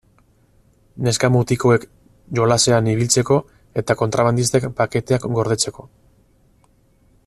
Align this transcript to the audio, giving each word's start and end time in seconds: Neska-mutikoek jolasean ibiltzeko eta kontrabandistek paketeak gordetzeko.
Neska-mutikoek 1.07 1.85
jolasean 2.39 2.89
ibiltzeko 2.95 3.39
eta 3.83 3.97
kontrabandistek 4.03 4.69
paketeak 4.81 5.33
gordetzeko. 5.39 5.91